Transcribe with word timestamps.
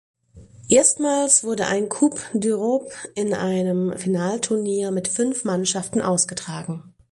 Erstmals 0.67 1.43
wurde 1.43 1.67
ein 1.67 1.87
Coupe 1.87 2.21
d’Europe 2.33 2.91
in 3.13 3.35
einem 3.35 3.95
Finalturnier 3.99 4.89
mit 4.89 5.07
fünf 5.07 5.45
Mannschaften 5.45 6.01
ausgetragen. 6.01 6.95